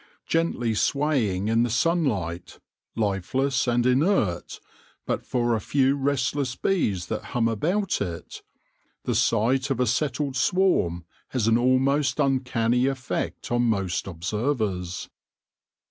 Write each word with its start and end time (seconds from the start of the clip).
Gently 0.25 0.73
swaying 0.73 1.47
in 1.47 1.61
the 1.61 1.69
sunlight, 1.69 2.57
lifeless 2.95 3.67
and 3.67 3.85
inert 3.85 4.59
but 5.05 5.23
for 5.23 5.53
a 5.53 5.61
few 5.61 5.95
restless 5.95 6.55
bees 6.55 7.05
that 7.05 7.25
hum 7.35 7.47
about 7.47 8.01
it, 8.01 8.41
the 9.03 9.13
sight 9.13 9.69
of 9.69 9.79
a 9.79 9.85
settled 9.85 10.35
swarm 10.35 11.05
has 11.27 11.47
an 11.47 11.55
almost 11.59 12.19
uncanny 12.19 12.87
effect 12.87 13.51
on 13.51 13.61
most 13.65 14.07
observers. 14.07 15.07